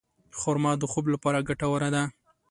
[0.39, 2.03] خرما د خوب لپاره ګټوره ده.